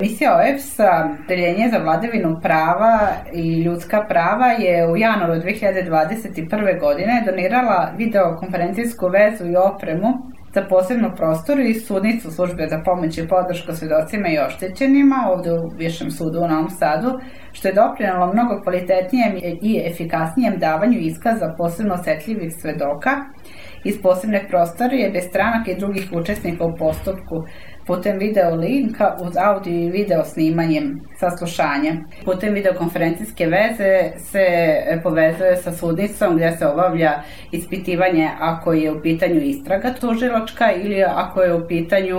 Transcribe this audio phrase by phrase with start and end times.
[0.00, 6.80] Misija OEPS-a, deljenje za vladavinu prava i ljudska prava je u januaru 2021.
[6.80, 10.08] godine donirala videokonferencijsku vezu i opremu
[10.54, 15.68] za posebnu prostoru i sudnicu službe za pomoć i podršku svedocima i oštećenima ovde u
[15.76, 17.20] Višem sudu u Novom Sadu,
[17.52, 23.10] što je doprinalo mnogo kvalitetnijem i efikasnijem davanju iskaza posebno osetljivih svedoka
[23.84, 27.44] iz posebne prostorije bez stranaka i drugih učesnika u postupku
[27.88, 31.92] putem video linka uz audio i video snimanjem saslušanja.
[32.24, 34.46] Putem videokonferencijske veze se
[35.02, 37.12] povezuje sa sudnicom gde se obavlja
[37.52, 42.18] ispitivanje ako je u pitanju istraga tužiločka ili ako je u pitanju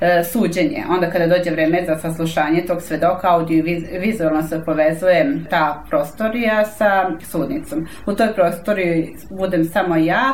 [0.00, 0.84] e, suđenje.
[0.90, 6.64] Onda kada dođe vreme za saslušanje tog svedoka, audio i vizualno se povezuje ta prostorija
[6.64, 7.86] sa sudnicom.
[8.06, 10.32] U toj prostoriji budem samo ja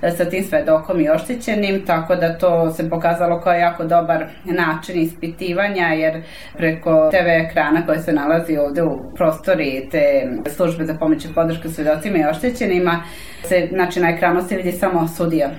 [0.00, 5.86] sa tim svedokom i oštećenim, tako da to se pokazalo kao jako dobar način ispitivanja,
[5.86, 6.22] jer
[6.56, 11.68] preko TV ekrana koje se nalazi ovde u prostori te službe za pomoć i podršku
[11.68, 13.02] svedocima i oštećenima,
[13.44, 15.50] se, znači na ekranu se vidi samo sudija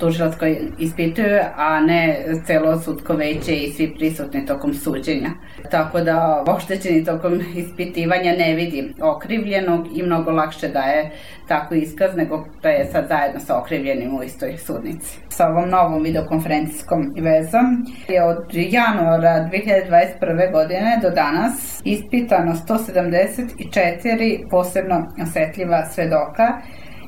[0.00, 5.30] tužilac koji ispituje, a ne celo sudko veće i svi prisutni tokom suđenja.
[5.70, 11.10] Tako da oštećeni tokom ispitivanja ne vidi okrivljenog i mnogo lakše daje
[11.48, 15.18] tako iskaz nego da je sad zajedno sa okrivljenim u istoj sudnici.
[15.28, 20.52] Sa ovom novom videokonferencijskom vezom je od januara 2021.
[20.52, 26.62] godine do danas ispitano 174 posebno osetljiva svedoka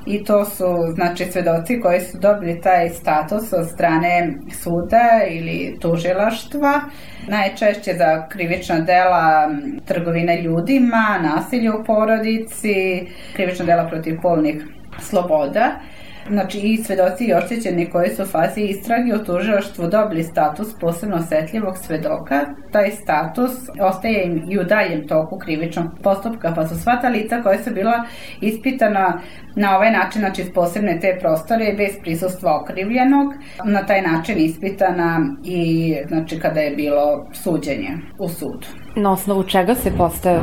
[0.07, 6.81] i to su znači svedoci koji su dobili taj status od strane suda ili tužilaštva.
[7.29, 9.51] Najčešće za krivična dela
[9.85, 14.65] trgovine ljudima, nasilje u porodici, krivična dela protiv polnih
[15.01, 15.81] sloboda
[16.29, 21.17] Znači i svedoci i oštećeni koji su u fazi istrage u tužilaštvu dobili status posebno
[21.17, 22.41] osetljivog svedoka,
[22.73, 27.43] taj status ostaje im i u daljem toku krivičnog postupka, pa su sva ta lica
[27.43, 28.05] koja su bila
[28.41, 29.21] ispitana
[29.57, 35.21] na ovaj način, znači iz posebne te prostore, bez prisustva okrivljenog, na taj način ispitana
[35.45, 38.84] i znači kada je bilo suđenje u sudu.
[38.97, 40.41] Na osnovu čega se postaje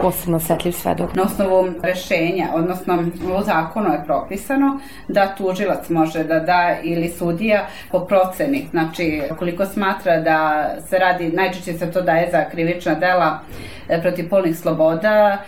[0.00, 1.14] posebno osetljiv svedok?
[1.14, 2.98] Na osnovu rešenja, odnosno
[3.38, 9.66] u zakonu je propisano da tužilac može da da ili sudija po proceni, znači koliko
[9.66, 13.40] smatra da se radi, najčešće se to daje za krivična dela
[13.88, 15.38] e, protiv polnih sloboda,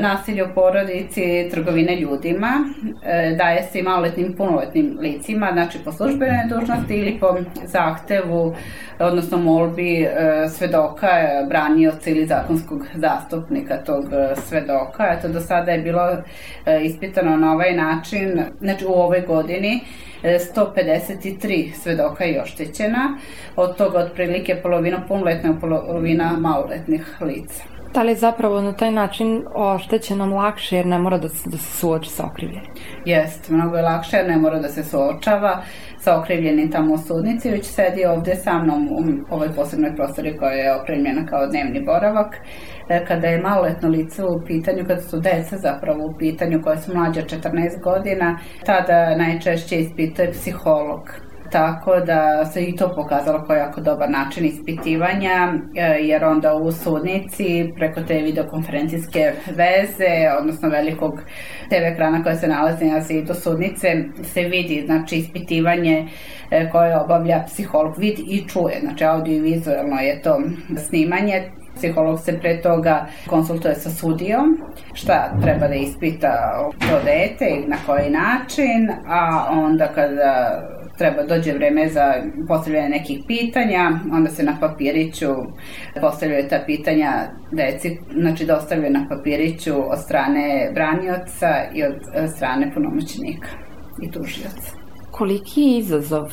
[0.00, 2.50] nasilje u porodici, trgovine ljudima,
[3.04, 8.54] e, daje se i maloletnim punoletnim licima, znači po službenoj dužnosti ili po zahtevu,
[8.98, 10.08] odnosno molbi
[10.48, 11.08] svedoka,
[11.48, 14.04] branioca ili zakonskog zastupnika tog
[14.46, 15.14] svedoka.
[15.18, 16.16] Eto, do sada je bilo
[16.82, 19.80] ispitano na ovaj način, znači u ovoj godini,
[20.22, 23.18] 153 svedoka je oštećena,
[23.56, 27.69] od toga otprilike polovina punoletna polovina maloletnih lica.
[27.94, 31.58] Da li je zapravo na taj način oštećenom lakše jer ne mora da se, da
[31.58, 32.70] se suoči sa okrivljenim?
[33.04, 35.62] Jeste, mnogo je lakše jer ne mora da se suočava
[35.98, 40.52] sa okrivljenim tamo u sudnici, već sedi ovde sa mnom u ovoj posebnoj prostori koja
[40.52, 42.36] je opremljena kao dnevni boravak.
[42.88, 46.94] E, kada je maloletno lice u pitanju, kada su deca zapravo u pitanju koja su
[46.94, 53.80] mlađa 14 godina, tada najčešće ispituje psiholog tako da se i to pokazalo kao jako
[53.80, 61.20] dobar način ispitivanja, e, jer onda u sudnici preko te videokonferencijske veze, odnosno velikog
[61.68, 66.08] TV ekrana koja se nalazi na zidu sudnice, se vidi znači ispitivanje
[66.50, 70.40] e, koje obavlja psiholog, vid i čuje, znači audio i vizualno je to
[70.88, 71.42] snimanje,
[71.76, 74.58] Psiholog se pre toga konsultuje sa sudijom
[74.94, 76.30] šta treba da ispita
[76.78, 80.60] to dete i na koji način, a onda kada
[81.00, 82.06] treba dođe vreme za
[82.48, 85.30] postavljanje nekih pitanja, onda se na papiriću
[86.00, 87.10] postavljaju ta pitanja
[87.52, 87.88] deci,
[88.20, 91.98] znači dostavljaju na papiriću od strane branioca i od
[92.36, 93.50] strane punomoćnika
[94.02, 94.70] i tužioca.
[95.10, 96.26] Koliki je izazov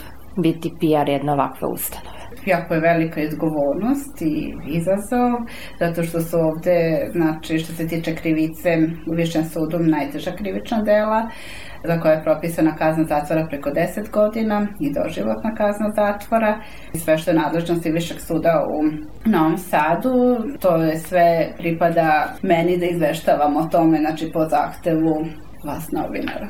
[0.43, 2.17] biti PR jedna ovakva ustanova?
[2.45, 5.31] jako je velika izgovornost i izazov,
[5.79, 8.69] zato što su ovde, znači, što se tiče krivice,
[9.07, 11.29] u Višem sudu najteža krivična dela,
[11.83, 16.59] za koje je propisana kazna zatvora preko 10 godina i doživotna kazna zatvora.
[16.93, 18.83] Sve što je nadležnosti Višeg suda u
[19.29, 25.25] Novom Sadu, to je sve pripada meni da izveštavam o tome, znači po zahtevu
[25.63, 26.47] vas novinara.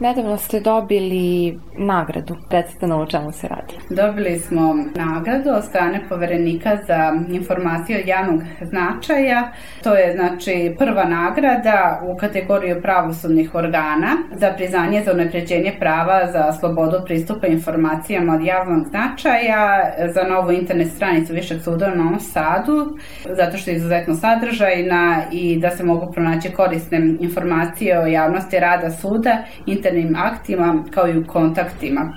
[0.00, 2.36] Nedavno ste dobili nagradu.
[2.50, 3.74] Recite nam o čemu se radi.
[3.90, 9.52] Dobili smo nagradu od strane poverenika za informacije od javnog značaja.
[9.82, 16.52] To je znači prva nagrada u kategoriju pravosudnih organa za priznanje za unapređenje prava za
[16.52, 22.96] slobodu pristupa informacijama od javnog značaja za novu internet stranicu Višeg suda u Novom Sadu,
[23.36, 28.90] zato što je izuzetno sadržajna i da se mogu pronaći korisne informacije o javnosti rada
[28.90, 29.38] suda,
[29.84, 32.12] internim aktima kao i u kontaktima.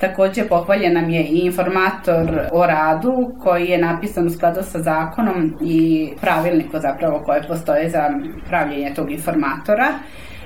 [0.00, 5.54] Takođe pohvaljen nam je i informator o radu koji je napisan u skladu sa zakonom
[5.60, 8.10] i pravilnikom zapravo koje postoje za
[8.48, 9.86] pravljenje tog informatora.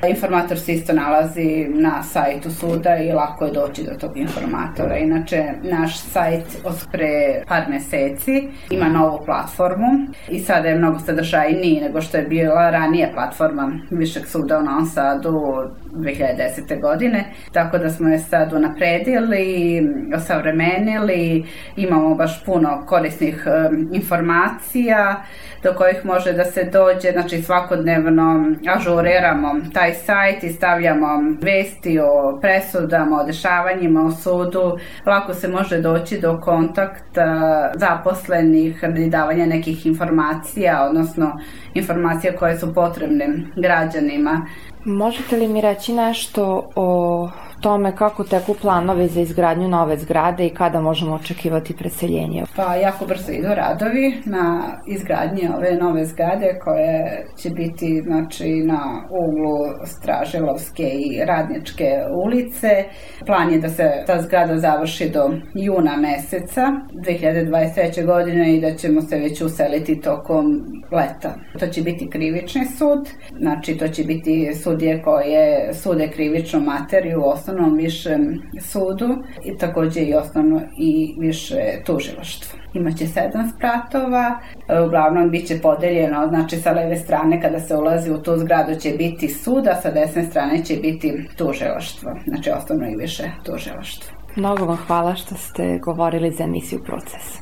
[0.09, 4.97] Informator se isto nalazi na sajtu suda i lako je doći do tog informatora.
[4.97, 9.87] Inače, naš sajt od pre par meseci ima novu platformu
[10.29, 14.87] i sada je mnogo sadržajniji nego što je bila ranije platforma Višeg suda u Novom
[14.87, 16.81] Sadu 2010.
[16.81, 17.25] godine.
[17.53, 19.83] Tako da smo je sad unapredili,
[20.17, 21.45] osavremenili,
[21.77, 23.47] imamo baš puno korisnih
[23.93, 25.23] informacija
[25.63, 31.07] do kojih može da se dođe, znači svakodnevno ažuriramo taj sajt i stavljamo
[31.43, 34.79] vesti o presudama, o dešavanjima u sudu.
[35.07, 41.41] Lako se može doći do kontakta zaposlenih i davanja nekih informacija, odnosno
[41.75, 44.47] informacija koje su potrebne građanima.
[44.85, 47.29] Možete li mi reći nešto o
[47.61, 52.45] tome kako teku planovi za izgradnju nove zgrade i kada možemo očekivati preseljenje?
[52.57, 59.09] Pa jako brzo idu radovi na izgradnji ove nove zgrade koje će biti znači, na
[59.11, 61.89] uglu Straželovske i Radničke
[62.25, 62.85] ulice.
[63.27, 66.63] Plan je da se ta zgrada završi do juna meseca
[66.93, 68.07] 2023.
[68.07, 70.45] godine i da ćemo se već useliti tokom
[70.93, 71.35] leta.
[71.59, 73.09] To će biti krivični sud,
[73.39, 79.09] znači to će biti sudije koje sude krivičnu materiju u osnovnom višem sudu
[79.45, 81.57] i takođe i osnovno i više
[81.87, 82.59] tužilaštvo.
[82.75, 84.41] Imaće sedam spratova,
[84.87, 88.91] uglavnom bit će podeljeno, znači sa leve strane kada se ulazi u tu zgradu će
[88.91, 94.17] biti sud, a sa desne strane će biti tužilaštvo, znači osnovno i više tužilaštvo.
[94.37, 97.39] Mnogo vam hvala što ste govorili za emisiju Proces.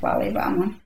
[0.00, 0.82] Hvala i vama.